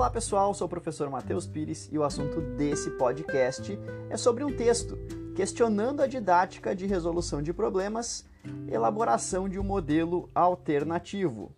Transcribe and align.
Olá 0.00 0.08
pessoal, 0.08 0.54
sou 0.54 0.64
o 0.66 0.70
professor 0.70 1.10
Matheus 1.10 1.46
Pires 1.46 1.86
e 1.92 1.98
o 1.98 2.02
assunto 2.02 2.40
desse 2.40 2.90
podcast 2.92 3.78
é 4.08 4.16
sobre 4.16 4.42
um 4.42 4.56
texto 4.56 4.98
questionando 5.36 6.00
a 6.00 6.06
didática 6.06 6.74
de 6.74 6.86
resolução 6.86 7.42
de 7.42 7.52
problemas, 7.52 8.24
elaboração 8.66 9.46
de 9.46 9.58
um 9.58 9.62
modelo 9.62 10.30
alternativo. 10.34 11.52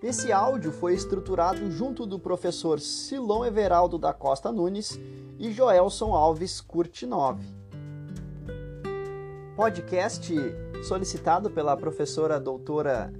Esse 0.00 0.30
áudio 0.30 0.70
foi 0.70 0.94
estruturado 0.94 1.68
junto 1.72 2.06
do 2.06 2.20
professor 2.20 2.78
Silon 2.78 3.44
Everaldo 3.44 3.98
da 3.98 4.12
Costa 4.12 4.52
Nunes 4.52 4.96
e 5.40 5.50
Joelson 5.50 6.14
Alves 6.14 6.60
Curtinov. 6.60 7.40
Podcast 9.56 10.32
solicitado 10.84 11.50
pela 11.50 11.76
professora 11.76 12.38
doutora 12.38 13.12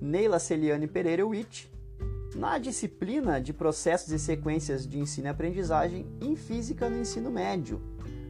Neila 0.00 0.40
Celiane 0.40 0.88
Pereira 0.88 1.24
Witt 1.24 1.70
na 2.34 2.58
disciplina 2.58 3.40
de 3.40 3.52
processos 3.52 4.10
e 4.10 4.18
sequências 4.18 4.86
de 4.86 4.98
ensino 4.98 5.26
e 5.26 5.30
aprendizagem 5.30 6.06
em 6.20 6.34
física 6.34 6.88
no 6.88 6.98
ensino 6.98 7.30
médio, 7.30 7.80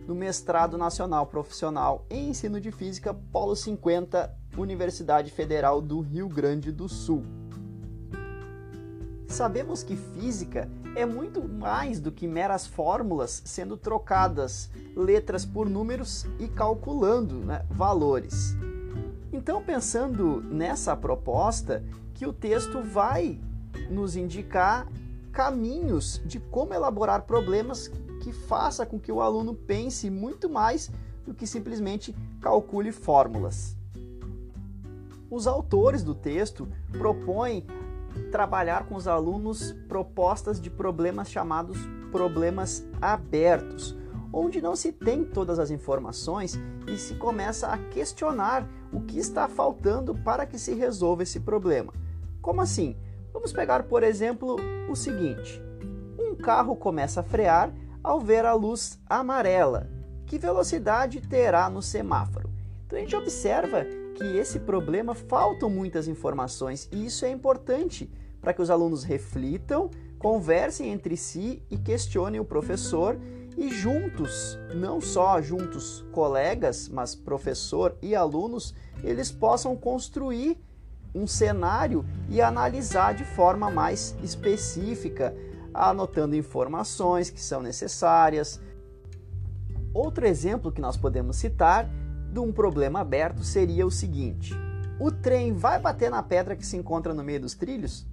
no 0.06 0.15
mestrado 0.15 0.77
nacional 0.77 1.27
profissional 1.27 2.05
em 2.11 2.30
ensino 2.30 2.61
de 2.61 2.73
física 2.73 3.15
Polo 3.15 3.55
50, 3.55 4.34
Universidade 4.56 5.30
Federal 5.30 5.80
do 5.80 6.01
Rio 6.01 6.28
Grande 6.28 6.73
do 6.73 6.88
Sul. 6.88 7.25
Sabemos 9.28 9.83
que 9.83 9.97
física 9.97 10.69
é 10.95 11.06
muito 11.06 11.48
mais 11.48 12.00
do 12.00 12.12
que 12.12 12.27
meras 12.27 12.66
fórmulas 12.66 13.42
sendo 13.47 13.78
trocadas 13.78 14.69
letras 14.95 15.47
por 15.47 15.70
números 15.70 16.27
e 16.39 16.48
calculando 16.48 17.37
né, 17.37 17.64
valores. 17.70 18.55
Então, 19.33 19.62
pensando 19.62 20.42
nessa 20.42 20.95
proposta, 20.95 21.83
que 22.12 22.27
o 22.27 22.33
texto 22.33 22.83
vai 22.83 23.41
nos 23.91 24.17
indicar 24.17 24.87
caminhos 25.33 26.20
de 26.25 26.39
como 26.39 26.75
elaborar 26.75 27.23
problemas 27.23 27.89
que 28.20 28.33
faça 28.33 28.87
com 28.87 28.98
que 29.01 29.11
o 29.11 29.20
aluno 29.20 29.55
pense 29.55 30.11
muito 30.11 30.48
mais 30.48 30.91
do 31.27 31.34
que 31.34 31.47
simplesmente 31.47 32.14
calcule 32.41 32.92
fórmulas. 32.92 33.77
Os 35.31 35.47
autores 35.47 36.03
do 36.03 36.14
texto 36.14 36.69
propõem 36.91 37.67
trabalhar 38.31 38.87
com 38.87 38.95
os 38.95 39.09
alunos 39.09 39.73
propostas 39.89 40.61
de 40.61 40.69
problemas 40.69 41.31
chamados 41.31 41.79
problemas 42.12 42.86
abertos, 43.01 43.97
onde 44.31 44.61
não 44.61 44.77
se 44.77 44.92
tem 44.92 45.25
todas 45.25 45.59
as 45.59 45.70
informações 45.70 46.61
e 46.86 46.97
se 46.98 47.14
começa 47.14 47.69
a 47.69 47.79
questionar 47.79 48.69
o 48.92 49.01
que 49.01 49.19
está 49.19 49.48
faltando 49.48 50.14
para 50.14 50.45
que 50.45 50.59
se 50.59 50.75
resolva 50.75 51.23
esse 51.23 51.41
problema. 51.41 51.92
Como 52.42 52.61
assim? 52.61 52.95
Vamos 53.33 53.52
pegar, 53.52 53.84
por 53.84 54.02
exemplo, 54.02 54.56
o 54.88 54.94
seguinte: 54.94 55.62
um 56.19 56.34
carro 56.34 56.77
começa 56.77 57.20
a 57.20 57.25
frear 57.25 57.72
ao 58.02 58.20
ver 58.20 58.44
a 58.44 58.55
luz 58.55 58.98
amarela. 59.08 59.89
Que 60.27 60.39
velocidade 60.39 61.20
terá 61.20 61.69
no 61.69 61.83
semáforo? 61.83 62.50
Então 62.86 62.98
a 62.98 63.02
gente 63.02 63.16
observa 63.16 63.84
que 64.14 64.24
esse 64.36 64.61
problema 64.61 65.14
faltam 65.14 65.70
muitas 65.70 66.08
informações 66.08 66.89
e 66.92 67.06
isso 67.06 67.24
é 67.24 67.30
importante 67.30 68.11
para 68.41 68.52
que 68.52 68.61
os 68.61 68.70
alunos 68.70 69.05
reflitam, 69.05 69.91
conversem 70.19 70.91
entre 70.91 71.17
si 71.17 71.62
e 71.70 71.78
questionem 71.78 72.41
o 72.41 72.44
professor 72.44 73.19
e 73.56 73.69
juntos, 73.69 74.58
não 74.74 75.00
só 75.00 75.41
juntos 75.41 76.05
colegas, 76.12 76.89
mas 76.89 77.14
professor 77.14 77.96
e 78.00 78.14
alunos, 78.14 78.74
eles 79.02 79.30
possam 79.30 79.77
construir 79.77 80.58
um 81.14 81.27
cenário 81.27 82.05
e 82.28 82.41
analisar 82.41 83.14
de 83.14 83.24
forma 83.24 83.70
mais 83.70 84.16
específica, 84.22 85.34
anotando 85.73 86.36
informações 86.36 87.30
que 87.30 87.40
são 87.40 87.61
necessárias. 87.61 88.61
Outro 89.92 90.27
exemplo 90.27 90.72
que 90.72 90.80
nós 90.80 90.96
podemos 90.96 91.36
citar 91.36 91.89
de 92.33 92.39
um 92.39 92.51
problema 92.51 93.01
aberto 93.01 93.45
seria 93.45 93.86
o 93.86 93.90
seguinte: 93.90 94.55
o 94.98 95.11
trem 95.11 95.52
vai 95.52 95.78
bater 95.78 96.11
na 96.11 96.22
pedra 96.22 96.56
que 96.56 96.67
se 96.67 96.77
encontra 96.77 97.12
no 97.12 97.22
meio 97.22 97.40
dos 97.40 97.55
trilhos? 97.55 98.06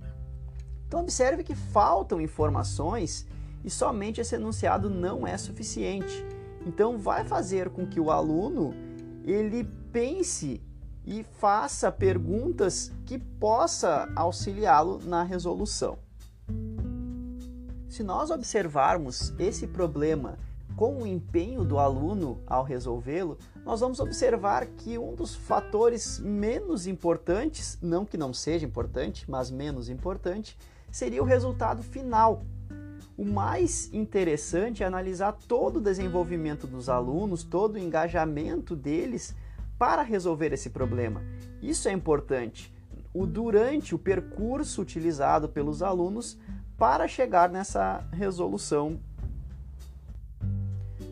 Então 0.87 1.01
observe 1.01 1.43
que 1.43 1.55
faltam 1.55 2.19
informações 2.19 3.27
e 3.63 3.69
somente 3.69 4.19
esse 4.19 4.35
enunciado 4.35 4.89
não 4.89 5.25
é 5.25 5.37
suficiente. 5.37 6.25
Então 6.65 6.97
vai 6.97 7.23
fazer 7.23 7.69
com 7.69 7.85
que 7.85 7.99
o 7.99 8.11
aluno 8.11 8.73
ele 9.23 9.63
pense 9.91 10.61
e 11.05 11.23
faça 11.23 11.91
perguntas 11.91 12.91
que 13.05 13.17
possa 13.17 14.11
auxiliá-lo 14.15 14.99
na 15.03 15.23
resolução. 15.23 15.97
Se 17.87 18.03
nós 18.03 18.29
observarmos 18.29 19.33
esse 19.39 19.67
problema 19.67 20.37
com 20.75 21.01
o 21.01 21.07
empenho 21.07 21.65
do 21.65 21.77
aluno 21.77 22.39
ao 22.47 22.63
resolvê-lo, 22.63 23.37
nós 23.65 23.81
vamos 23.81 23.99
observar 23.99 24.65
que 24.65 24.97
um 24.97 25.13
dos 25.13 25.35
fatores 25.35 26.19
menos 26.19 26.87
importantes, 26.87 27.77
não 27.81 28.05
que 28.05 28.17
não 28.17 28.33
seja 28.33 28.65
importante, 28.65 29.25
mas 29.29 29.51
menos 29.51 29.89
importante, 29.89 30.57
seria 30.91 31.21
o 31.21 31.25
resultado 31.25 31.83
final. 31.83 32.43
O 33.17 33.25
mais 33.25 33.93
interessante 33.93 34.81
é 34.81 34.85
analisar 34.85 35.33
todo 35.33 35.77
o 35.77 35.81
desenvolvimento 35.81 36.65
dos 36.65 36.87
alunos, 36.87 37.43
todo 37.43 37.75
o 37.75 37.79
engajamento 37.79 38.75
deles 38.75 39.35
para 39.79 40.01
resolver 40.01 40.51
esse 40.51 40.69
problema. 40.69 41.23
Isso 41.61 41.87
é 41.87 41.91
importante. 41.93 42.71
O 43.13 43.25
durante 43.25 43.95
o 43.95 43.99
percurso 43.99 44.81
utilizado 44.81 45.47
pelos 45.47 45.81
alunos 45.81 46.37
para 46.77 47.07
chegar 47.07 47.49
nessa 47.49 48.05
resolução. 48.11 48.99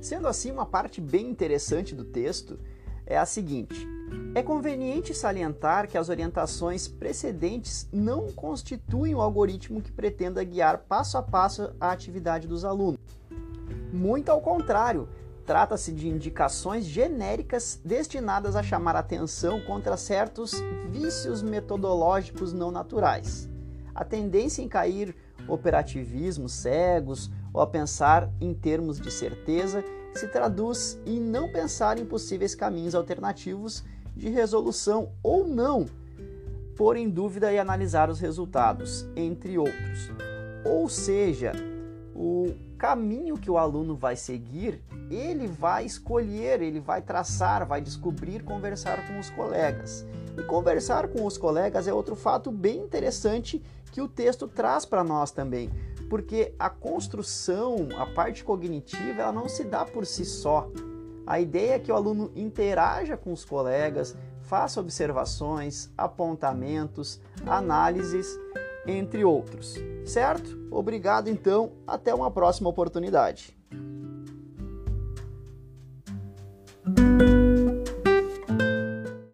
Sendo 0.01 0.27
assim, 0.27 0.51
uma 0.51 0.65
parte 0.65 1.01
bem 1.01 1.29
interessante 1.29 1.95
do 1.95 2.03
texto 2.03 2.59
é 3.05 3.17
a 3.17 3.25
seguinte: 3.25 3.87
é 4.35 4.43
conveniente 4.43 5.13
salientar 5.13 5.87
que 5.87 5.97
as 5.97 6.09
orientações 6.09 6.87
precedentes 6.87 7.89
não 7.91 8.31
constituem 8.33 9.15
o 9.15 9.21
algoritmo 9.21 9.81
que 9.81 9.91
pretenda 9.91 10.43
guiar 10.43 10.79
passo 10.79 11.17
a 11.17 11.23
passo 11.23 11.73
a 11.79 11.91
atividade 11.91 12.47
dos 12.47 12.63
alunos. 12.63 12.99
Muito 13.91 14.29
ao 14.29 14.41
contrário, 14.41 15.09
Trata-se 15.47 15.93
de 15.93 16.09
indicações 16.09 16.83
genéricas 16.83 17.79
destinadas 17.83 18.57
a 18.57 18.61
chamar 18.61 18.97
atenção 18.97 19.61
contra 19.61 19.95
certos 19.95 20.51
vícios 20.91 21.41
metodológicos 21.41 22.51
não 22.51 22.69
naturais. 22.69 23.49
A 23.95 24.03
tendência 24.03 24.61
em 24.61 24.67
cair 24.67 25.15
operativismos 25.47 26.51
cegos 26.51 27.31
ou 27.53 27.61
a 27.61 27.65
pensar 27.65 28.29
em 28.41 28.53
termos 28.53 28.99
de 28.99 29.09
certeza 29.09 29.85
se 30.13 30.27
traduz 30.27 30.99
em 31.05 31.17
não 31.17 31.49
pensar 31.49 31.97
em 31.97 32.05
possíveis 32.05 32.53
caminhos 32.53 32.93
alternativos 32.93 33.85
de 34.17 34.29
resolução 34.29 35.13
ou 35.23 35.47
não, 35.47 35.85
pôr 36.75 36.97
em 36.97 37.09
dúvida 37.09 37.53
e 37.53 37.57
analisar 37.57 38.09
os 38.09 38.19
resultados, 38.19 39.07
entre 39.15 39.57
outros. 39.57 40.11
Ou 40.65 40.89
seja, 40.89 41.53
o 42.13 42.53
caminho 42.77 43.37
que 43.37 43.49
o 43.49 43.57
aluno 43.57 43.95
vai 43.95 44.15
seguir, 44.15 44.83
ele 45.09 45.47
vai 45.47 45.85
escolher, 45.85 46.61
ele 46.61 46.79
vai 46.79 47.01
traçar, 47.01 47.65
vai 47.65 47.81
descobrir, 47.81 48.43
conversar 48.43 49.07
com 49.07 49.19
os 49.19 49.29
colegas. 49.29 50.05
E 50.37 50.43
conversar 50.43 51.07
com 51.07 51.25
os 51.25 51.37
colegas 51.37 51.87
é 51.87 51.93
outro 51.93 52.15
fato 52.15 52.51
bem 52.51 52.79
interessante 52.79 53.63
que 53.91 54.01
o 54.01 54.07
texto 54.07 54.47
traz 54.47 54.85
para 54.85 55.03
nós 55.03 55.31
também, 55.31 55.71
porque 56.09 56.53
a 56.59 56.69
construção, 56.69 57.87
a 57.97 58.05
parte 58.05 58.43
cognitiva, 58.43 59.21
ela 59.21 59.31
não 59.31 59.49
se 59.49 59.63
dá 59.63 59.83
por 59.83 60.05
si 60.05 60.25
só. 60.25 60.69
A 61.25 61.39
ideia 61.39 61.73
é 61.73 61.79
que 61.79 61.91
o 61.91 61.95
aluno 61.95 62.31
interaja 62.35 63.17
com 63.17 63.33
os 63.33 63.43
colegas, 63.43 64.15
faça 64.41 64.79
observações, 64.79 65.89
apontamentos, 65.97 67.19
análises 67.45 68.27
entre 68.85 69.25
outros. 69.25 69.75
Certo? 70.05 70.57
Obrigado 70.71 71.27
então, 71.27 71.73
até 71.85 72.13
uma 72.13 72.31
próxima 72.31 72.69
oportunidade. 72.69 73.57